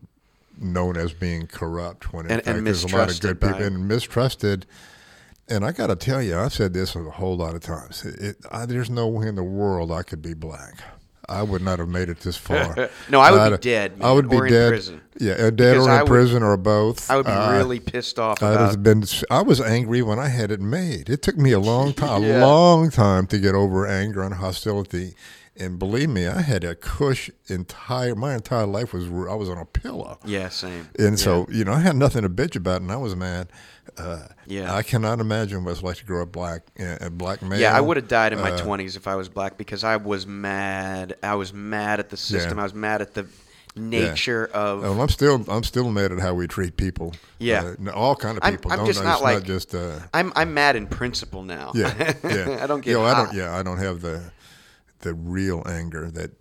[0.63, 2.13] known as being corrupt.
[2.13, 4.65] When in And- fact and there's a lot of good people and mistrusted.
[5.49, 8.05] And I got to tell you, I've said this a whole lot of times.
[8.05, 10.75] It, I, there's no way in the world I could be black.
[11.27, 12.89] I would not have made it this far.
[13.09, 14.69] No, I would be I'd- dead, I would be or in dead.
[14.69, 15.01] prison.
[15.19, 17.09] Yeah, uh, dead Because or in would- prison or both.
[17.11, 18.83] I would be Uh, really pissed off I'd about.
[18.83, 19.03] been.
[19.29, 21.09] I was angry when I had it made.
[21.09, 22.39] It took me a long time, Yeah.
[22.43, 25.13] a long time to get over anger and hostility.
[25.55, 28.15] And believe me, I had a cush entire.
[28.15, 29.05] My entire life was.
[29.05, 30.17] I was on a pillow.
[30.25, 30.89] yeah, same.
[30.97, 33.49] And so, you know, I had nothing to bitch about, and I was mad.
[33.97, 34.73] Uh, Yeah.
[34.73, 37.59] I cannot imagine what it's like to grow up black, uh, a black male.
[37.59, 39.97] Yeah, I would have died in my Uh, twenties if I was black because I
[39.97, 41.15] was mad.
[41.21, 42.57] I was mad at the system.
[42.57, 42.61] Yeah.
[42.61, 43.27] I was mad at the
[43.75, 44.81] nature of.
[44.81, 47.13] Well, I'm still, I'm still mad at how we treat people.
[47.39, 47.73] Yeah.
[47.85, 48.71] uh, all kind of I'm- people.
[48.71, 49.75] I'm Don't- just it's not like- just.
[49.75, 51.71] Uh, I'm I'm mad in principle now.
[51.75, 52.59] yeah, yeah.
[52.63, 52.91] I don't get.
[52.91, 53.33] You know, I don't.
[53.35, 54.31] Yeah, I don't have the,
[55.03, 56.31] the real anger that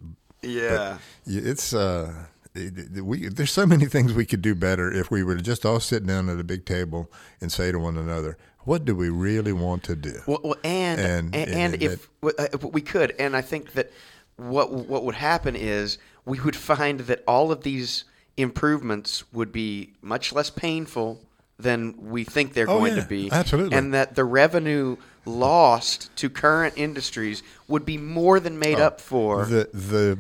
[0.43, 0.99] Yeah.
[1.27, 5.43] It's uh, we there's so many things we could do better if we were to
[5.43, 8.95] just all sit down at a big table and say to one another, "What do
[8.95, 12.81] we really want to do?" Well, well and And- and, and and if uh, we
[12.81, 13.93] could, and I think that
[14.37, 18.05] what what would happen is we would find that all of these
[18.37, 21.21] improvements would be much less painful
[21.63, 23.77] than we think they're Oh, going yeah, to be, absolutely.
[23.77, 29.45] and that the revenue lost to current industries would be more than made up for.
[29.47, 30.19] The the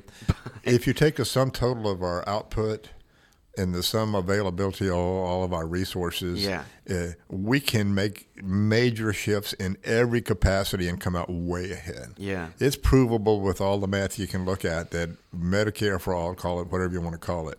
[0.62, 2.90] if you take the sum total of our output
[3.58, 6.62] and the sum availability of all, all of our resources, Yeah.
[6.88, 12.14] uh, we can make major shifts in every capacity and come out way ahead.
[12.16, 12.48] Yeah.
[12.58, 16.60] it's provable with all the math you can look at that Medicare for all, call
[16.62, 17.58] it whatever you want to call it,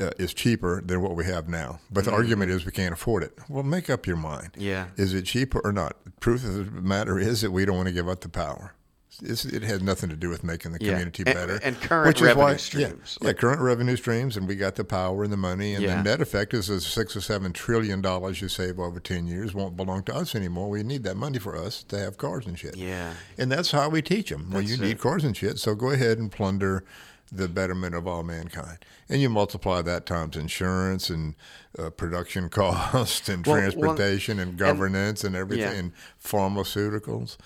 [0.00, 1.80] uh, is cheaper than what we have now.
[1.90, 3.38] But the argument is we can't afford it.
[3.48, 4.50] Well, make up your mind.
[4.56, 4.86] Yeah.
[4.96, 5.96] Is it cheaper or not?
[6.04, 8.74] The Truth of the matter is that we don't want to give up the power.
[9.22, 10.90] It's, it has nothing to do with making the Yeah.
[10.90, 11.58] community And- better.
[11.64, 13.16] and current which is revenue why- streams.
[13.22, 15.96] Yeah, yeah, current revenue streams, and we got the power and the money, and Yeah.
[15.96, 19.54] the net effect is the six or seven trillion dollars you save over ten years
[19.54, 20.68] won't belong to us anymore.
[20.68, 22.76] We need that money for us to have cars and shit.
[22.76, 23.14] Yeah.
[23.38, 24.50] and that's how we teach them.
[24.50, 26.84] Well, you That's need cars and shit, so go ahead and plunder
[27.32, 31.34] the betterment of all mankind, and you multiply that times insurance and
[31.78, 35.78] uh, production cost and Well, well, transportation and governance and, everything yeah.
[35.78, 37.36] and pharmaceuticals.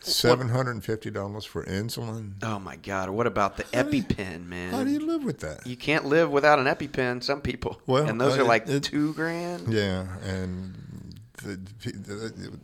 [0.00, 2.34] Seven hundred and fifty dollars for insulin.
[2.42, 3.10] oh my God!
[3.10, 4.70] What about the EpiPen, man?
[4.70, 5.66] How do you live with that?
[5.66, 7.22] You can't live without an EpiPen.
[7.24, 7.80] Some people.
[7.86, 9.72] Well, and those uh, are like it- two grand.
[9.72, 12.60] Yeah, and the, the, the,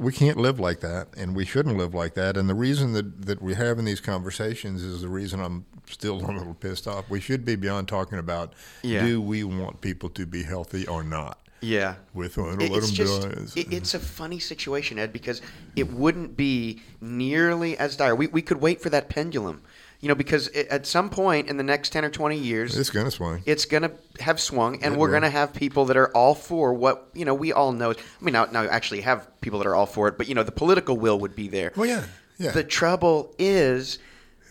[0.00, 2.36] we can't live like that, and we shouldn't live like that.
[2.36, 6.32] And the reason that, that we're having these conversations is the reason I'm still a
[6.32, 7.10] little pissed off.
[7.10, 9.04] We should be beyond talking about Yeah.
[9.04, 11.38] do we want people to be healthy or not?
[11.60, 11.94] Yeah.
[12.12, 15.40] With or It- let it's them just it, it's a funny situation, Ed, because
[15.76, 18.14] it wouldn't be nearly as dire.
[18.14, 19.62] We we could wait for that pendulum,
[20.04, 22.90] you know, because it, at some point in the next ten or twenty years, it's
[22.90, 23.42] gonna swing.
[23.46, 26.34] it's going to have swung, and It we're going to have people that are all
[26.34, 27.32] for what you know.
[27.32, 27.92] We all know.
[27.92, 30.42] I mean, now now actually have people that are all for it, but you know,
[30.42, 31.72] the political will would be there.
[31.74, 32.04] Well, yeah,
[32.36, 32.50] yeah.
[32.50, 33.98] The trouble is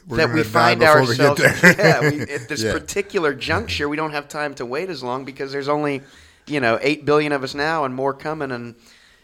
[0.08, 2.72] we're that we find ourselves yeah, we, at this Yeah.
[2.74, 6.02] particular juncture we don't have time to wait as long because there's only
[6.48, 8.74] you know 8 billion of us now and more coming and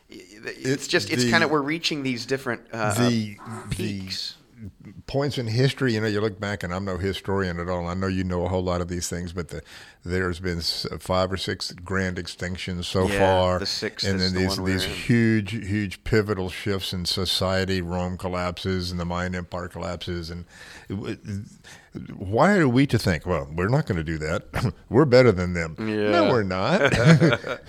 [0.10, 4.36] it's It- just it's kind of we're reaching these different uh, the uh, the peaks
[5.08, 7.88] points in history, you know, you look back, and I'm no historian at all.
[7.88, 9.62] I know you know a whole lot of these things, but the,
[10.04, 14.40] there's been five or six grand extinctions so Yeah, far, the sixth and then the
[14.40, 17.82] these these huge, huge pivotal shifts in society.
[17.82, 20.46] Rome collapses, and the Mayan Empire collapses, and
[20.90, 21.20] it-
[22.18, 23.26] why are we to think?
[23.26, 24.74] Well, we're not going to do that.
[24.90, 25.76] we're better than them.
[25.80, 26.82] No, we're not.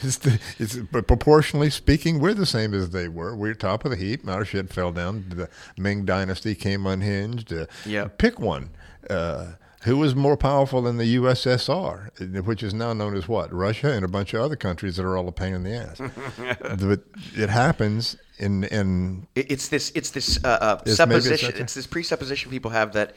[0.02, 3.34] it's, the, it's but proportionally speaking, we're the same as they were.
[3.34, 4.28] We're top of the heap.
[4.28, 5.24] Our shit fell down.
[5.30, 7.52] The Ming Dynasty came unhinged.
[7.52, 8.18] Uh, Yep.
[8.18, 8.70] Pick one.
[9.08, 9.52] Uh,
[9.84, 13.52] who was more powerful than the USSR, which is now known as what?
[13.52, 16.00] Russia and a bunch of other countries that are all a pain in the ass.
[16.80, 17.02] but
[17.34, 19.90] it happens in in It's this.
[19.94, 21.54] It's this uh, uh, It's supposition.
[21.56, 23.14] It's this presupposition people have that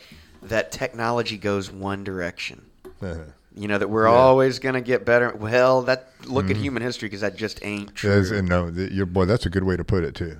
[0.50, 2.66] that technology goes one direction.
[3.02, 3.16] uh,
[3.56, 5.30] You know that we're always going to get better.
[5.36, 8.12] Well, that look at human history because that just ain't true.
[8.36, 9.26] and no, the, your boy.
[9.26, 10.38] That's a good way to put it too.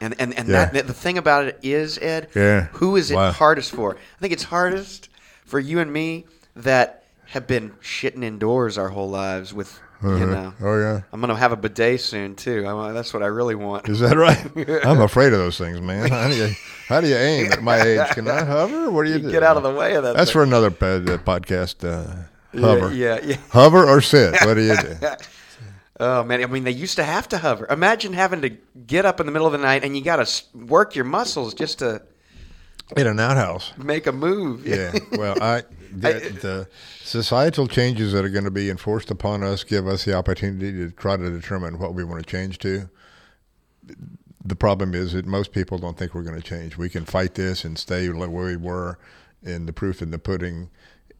[0.00, 0.64] And and and Yeah.
[0.68, 2.26] that the thing about it is Ed.
[2.34, 2.62] Yeah.
[2.72, 3.30] Who is it Wow.
[3.30, 3.94] hardest for?
[3.94, 5.08] I think it's hardest
[5.44, 6.24] for you and me
[6.56, 10.54] that have been shitting indoors our whole lives with you know.
[10.60, 11.02] Oh yeah.
[11.12, 12.66] I'm gonna have a bidet soon too.
[12.66, 13.88] I, that's what I really want.
[13.88, 14.38] Is that right?
[14.86, 16.10] I'm afraid of those things, man.
[16.10, 16.50] How do you
[16.88, 18.08] how do you aim at my age?
[18.10, 18.90] Can I hover?
[18.90, 19.30] What do you, do?
[19.30, 20.16] Get out of the way of that.
[20.16, 20.40] That's thing.
[20.40, 21.84] for another uh, podcast.
[21.84, 23.36] Uh, hover, Yeah, yeah.
[23.50, 24.34] hover or sit.
[24.44, 24.96] What do you do?
[25.98, 27.66] Oh man, I mean they used to have to hover.
[27.68, 28.48] Imagine having to
[28.86, 31.52] get up in the middle of the night and you got to work your muscles
[31.52, 32.02] just to
[32.96, 33.72] In an outhouse.
[33.76, 34.66] make a move.
[34.66, 34.92] Yeah.
[35.12, 36.68] Well, I the, the
[37.02, 40.90] societal changes that are going to be enforced upon us give us the opportunity to
[40.90, 42.88] try to determine what we want to change to.
[44.44, 46.76] The problem is that most people don't think we're going to change.
[46.76, 48.98] We can fight this and stay where we were,
[49.44, 50.70] and the proof in the pudding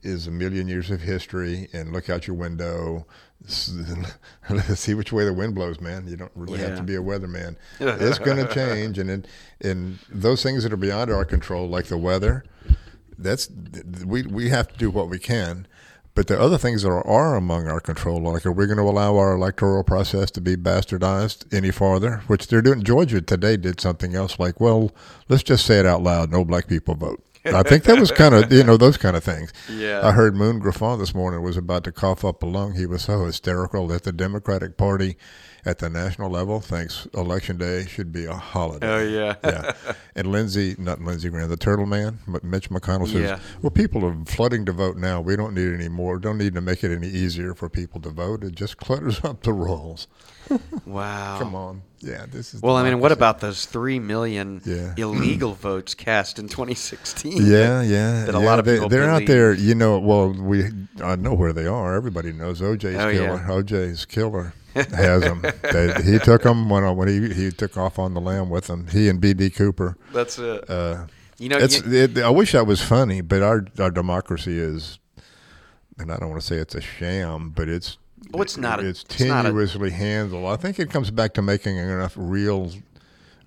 [0.02, 1.68] is a million years of history.
[1.72, 3.06] And look out your window,
[3.46, 6.06] see which way the wind blows, man.
[6.06, 7.56] You don't really have to be a weatherman.
[7.80, 9.26] it's going to change, and
[9.60, 12.44] and those things that are beyond our control, like the weather,
[13.18, 13.48] that's
[14.04, 15.66] we we have to do what we can.
[16.14, 18.82] But the other things that are, are among our control, like are we going to
[18.82, 22.22] allow our electoral process to be bastardized any farther?
[22.26, 22.82] Which they're doing.
[22.82, 24.90] Georgia today did something else, like, well,
[25.28, 27.24] let's just say it out loud: no black people vote.
[27.54, 29.52] I think that was kind of you know those kind of things.
[29.70, 30.06] Yeah.
[30.06, 32.74] I heard Moon Griffon this morning was about to cough up a lung.
[32.74, 35.16] He was so hysterical that the Democratic Party
[35.64, 38.88] at the national level thinks election day should be a holiday.
[38.88, 39.34] Oh yeah.
[39.44, 39.72] yeah.
[40.16, 43.38] And Lindsey, not Lindsey Graham, the Turtle Man, Mitch McConnell says, Yeah.
[43.62, 45.20] "Well, people are flooding to vote now.
[45.20, 46.18] We don't need any more.
[46.18, 48.44] Don't need to make it any easier for people to vote.
[48.44, 50.06] It just clutters up the rolls.
[50.84, 51.38] Wow.
[51.38, 52.62] Come on, yeah, this is.
[52.62, 54.94] Well, I mean, what about those three million Yeah.
[54.96, 57.46] illegal votes cast in 2016?
[57.46, 58.24] Yeah, yeah.
[58.24, 59.52] that a yeah, lot of they, people They're out there.
[59.52, 60.64] You know, well, we
[61.04, 61.94] I know where they are.
[61.94, 63.36] Everybody knows OJ's Oh, killer.
[63.36, 63.46] yeah.
[63.48, 65.42] OJ's killer has them.
[65.62, 68.86] They, he took them when when he he took off on the lam with them.
[68.88, 69.50] He and B.D.
[69.50, 69.96] Cooper.
[70.12, 70.68] That's it.
[70.70, 71.06] Uh,
[71.38, 74.98] you know, it's you- it, I wish that was funny, but our our democracy is,
[75.98, 77.98] and I don't want to say it's a sham, but it's
[78.32, 80.46] Well, it's not a- it's it's not a- tenuously handled.
[80.46, 82.70] I think it comes back to making enough real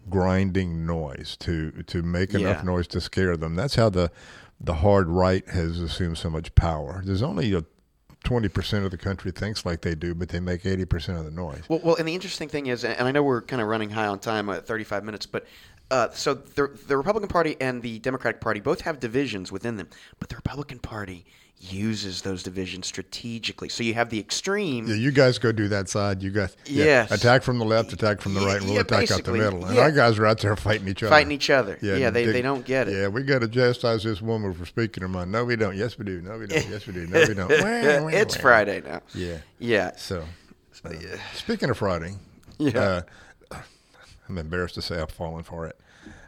[0.09, 2.63] grinding noise to to make enough Yeah.
[2.63, 3.55] noise to scare them.
[3.55, 4.11] That's how the
[4.59, 7.01] the hard right has assumed so much power.
[7.05, 7.63] There's only a
[8.23, 11.25] twenty percent of the country thinks like they do, but they make eighty percent of
[11.25, 11.63] the noise.
[11.67, 14.07] Well, well, and the interesting thing is, and I know we're kind of running high
[14.07, 15.45] on time at 35 minutes, but
[15.91, 19.89] uh, so the, the Republican Party and the Democratic Party both have divisions within them,
[20.19, 21.25] but the Republican Party
[21.71, 23.69] uses those divisions strategically.
[23.69, 24.85] So you have the extreme.
[24.87, 26.21] Yeah, you guys go do that side.
[26.21, 27.11] You guys, yeah, Yes.
[27.11, 29.63] attack from the left, attack from the right, and we'll Yeah, attack out the middle.
[29.65, 29.81] And yeah.
[29.83, 31.09] our guys are out there fighting each other.
[31.09, 31.77] Fighting each other.
[31.81, 32.93] Yeah, they, dig- they don't get it.
[32.97, 35.31] Yeah, we got to chastise this woman for speaking her mind.
[35.31, 35.77] No, we don't.
[35.77, 36.21] Yes, we do.
[36.21, 36.69] No, we don't.
[36.69, 37.07] Yes, we do.
[37.07, 37.49] No, we don't.
[38.13, 38.35] It's.
[38.35, 39.01] Friday now.
[39.15, 39.37] Yeah.
[39.59, 39.91] Yeah.
[39.95, 40.25] So,
[40.83, 40.89] uh,
[41.35, 42.15] speaking of Friday,
[42.57, 43.03] Yeah.
[43.51, 43.57] uh,
[44.29, 45.77] I'm embarrassed to say I've fallen for it.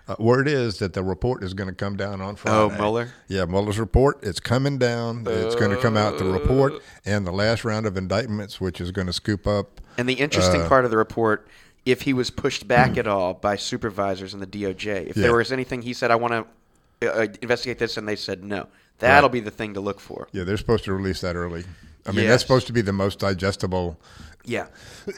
[0.08, 2.58] Uh, word is that the report is going to come down on Friday.
[2.58, 3.10] Oh, Mueller?
[3.28, 4.20] Yeah, Mueller's report.
[4.24, 5.26] It's coming down.
[5.28, 6.18] It's going to come out.
[6.20, 6.74] The report
[7.06, 9.82] and the last round of indictments, which is going to scoop up.
[9.98, 11.48] And the interesting Uh, part of the report,
[11.86, 15.24] if he was pushed back at all by supervisors in the DOJ, if Yeah.
[15.24, 16.48] there was anything he said, I want
[17.02, 18.68] to uh, investigate this, and they said no,
[19.00, 19.34] that'll Right.
[19.34, 20.28] be the thing to look for.
[20.32, 21.64] Yeah, they're supposed to release that early.
[22.06, 22.30] I mean, Yes.
[22.34, 24.00] that's supposed to be the most digestible.
[24.44, 24.68] Yeah.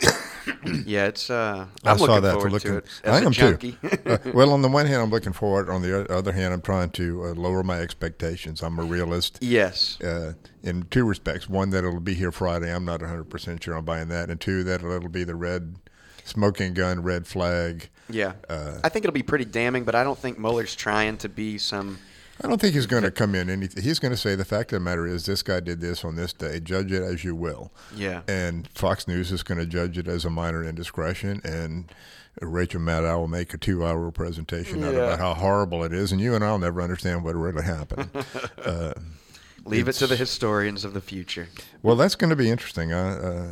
[0.86, 1.30] yeah, it's.
[1.30, 2.71] Uh, I I'm saw looking that forward looking.
[2.71, 2.86] to it.
[3.06, 3.73] I am junkie.
[3.73, 3.97] too.
[4.08, 5.69] Uh, well, on the one hand, I'm looking forward.
[5.69, 8.63] On the other hand, I'm trying to uh, lower my expectations.
[8.63, 9.39] I'm a realist.
[9.41, 10.00] yes.
[10.02, 11.50] uh, in two respects.
[11.50, 12.73] One, that it'll be here Friday.
[12.73, 14.30] I'm not 100% sure I'm buying that.
[14.30, 15.75] And two, that it'll be the red
[16.23, 17.90] smoking gun, red flag.
[18.10, 18.33] Yeah.
[18.50, 21.58] Uh, I think it'll be pretty damning, but I don't think Mueller's trying to be
[21.58, 22.00] some
[22.44, 23.83] I don't think he's going to come in anything.
[23.83, 26.15] He's going to say the fact of the matter is this guy did this on
[26.15, 26.60] this day.
[26.60, 27.71] Judge it as you will.
[27.96, 28.21] Yeah.
[28.27, 31.42] And Fox News is going to judge it as a minor indiscretion.
[31.44, 31.92] And
[32.42, 34.90] Rachel Maddow will make a two-hour presentation Yeah.
[34.90, 38.10] about how horrible it is, and you and I'll never understand what really happened.
[38.63, 38.94] uh,
[39.65, 41.50] Leave it to the historians of the future.
[41.81, 42.94] well, that's going to be interesting.
[42.94, 43.48] I uh,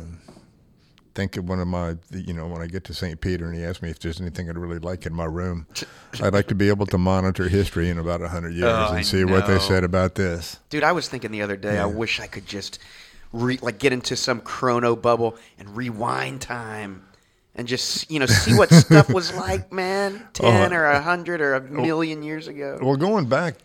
[1.16, 3.20] think of one of my, you know, when I get to St.
[3.20, 5.66] Peter and he asks me if there's anything I'd really like in my room,
[6.22, 9.24] I'd like to be able to monitor history in about 100 years Oh, and see
[9.24, 10.60] what they said about this.
[10.68, 12.78] Dude, I was thinking the other day, I wish I could just
[13.32, 17.02] re- like get into some chrono bubble and rewind time
[17.54, 21.02] and just you know see what stuff was like, man, oh, ten or a uh,
[21.02, 21.82] hundred or a oh.
[21.82, 22.78] million years ago.
[22.80, 23.56] Well, going back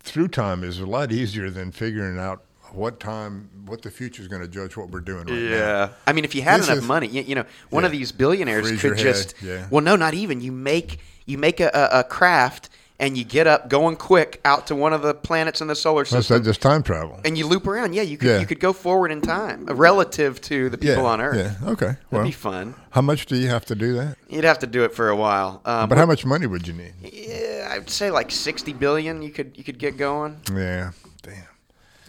[0.00, 2.44] through time is a lot easier than figuring out
[2.74, 5.56] what time, what the future is going to judge what we're doing right now.
[5.56, 7.92] Yeah, I mean, if you had This enough is- money, you, you know, one of
[7.92, 7.98] Yeah.
[7.98, 9.34] these billionaires Freeze could head, just.
[9.42, 9.66] yeah.
[9.70, 10.40] Well, no, not even.
[10.40, 12.68] You make you make a, a, a craft
[12.98, 16.02] and you get up going quick out to one of the planets in the solar
[16.02, 16.38] That's system.
[16.38, 17.18] that just time travel.
[17.24, 17.94] and you loop around.
[17.94, 18.38] Yeah, you could Yeah.
[18.40, 21.36] you could go forward in time uh, relative to the people on Earth.
[21.62, 21.70] Yeah.
[21.70, 21.86] Okay.
[21.86, 22.74] That'd Well, be fun.
[22.90, 24.16] how much do you have to do that?
[24.28, 25.60] You'd have to do it for a while.
[25.64, 26.92] Um, But how much money would you need?
[27.02, 29.22] Yeah, I'd say like sixty billion.
[29.22, 30.36] You could you could get going.
[30.54, 30.90] Yeah.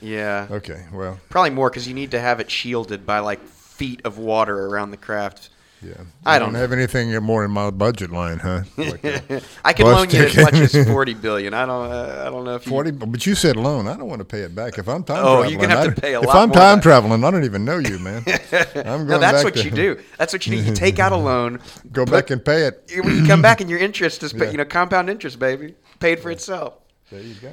[0.04, 0.86] Yeah, Okay.
[0.92, 1.20] Well.
[1.30, 4.92] probably more because you need to have it shielded by like feet of water around
[4.92, 5.50] the craft.
[5.82, 5.96] Yeah.
[6.26, 8.64] I don't have anything more in my budget line, huh?
[8.78, 11.54] Like a I could bus loan you as much as forty billion.
[11.54, 11.92] I don't.
[11.92, 12.70] Uh, I don't know if you.
[12.70, 13.88] Forty, but you said loan.
[13.90, 14.78] I don't want to pay it back.
[14.78, 16.30] If I'm time Oh, traveling, you're gonna have I to don't- pay a lot.
[16.30, 18.24] If I'm time traveling, I don't even know you, man.
[18.76, 20.00] I'm going No, that's what to- you do.
[20.18, 20.64] That's what you do.
[20.64, 21.60] You take out a loan,
[21.92, 22.90] Go back and pay it.
[23.04, 24.52] when you come back and your interest is, Yeah.
[24.52, 26.76] you know, compound interest, baby, paid for itself.
[27.12, 27.52] There you go.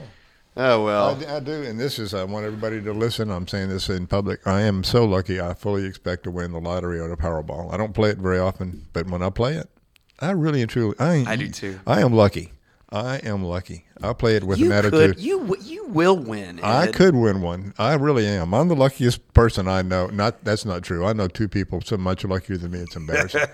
[0.57, 1.19] Oh well.
[1.29, 3.31] I, I do, and this is I want everybody to listen.
[3.31, 4.47] I'm saying this in public.
[4.47, 5.41] I am so lucky.
[5.41, 7.73] I fully expect to win the lottery or the Powerball.
[7.73, 9.71] I don't play it very often, but when I play it,
[10.19, 11.81] I really and truly I, I do too.
[11.87, 12.53] I am lucky.
[12.93, 13.87] I am lucky.
[14.03, 15.15] I play it with you an attitude.
[15.17, 15.21] could.
[15.21, 16.61] You you will win.
[16.63, 17.75] I could win one.
[17.79, 18.55] I really am.
[18.55, 20.07] I'm the luckiest person I know.
[20.09, 21.07] Not that's not true.
[21.07, 22.79] I know two people so much luckier than me.
[22.81, 23.41] It's embarrassing.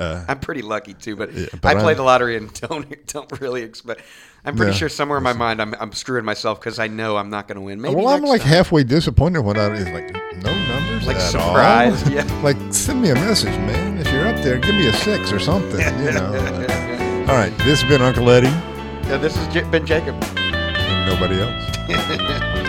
[0.00, 3.40] Uh, I'm pretty lucky too, but, Yeah, I play I'm- the lottery and don't don't
[3.40, 4.02] really expect.
[4.44, 4.78] I'm pretty Yeah.
[4.78, 7.56] sure somewhere in my mind I'm, I'm screwing myself because I know I'm not going
[7.56, 7.80] to win.
[7.80, 8.50] Maybe well, I'm like time.
[8.50, 11.56] halfway disappointed when I it's like no numbers, Like at all?
[12.10, 12.24] yeah.
[12.42, 13.98] Like send me a message, man.
[13.98, 15.80] If you're up there, give me a six or something.
[16.02, 16.26] You know.
[17.28, 18.46] all right, this has been Uncle Eddie
[19.08, 20.14] Yeah, this has been Jacob.
[20.90, 22.56] And nobody else.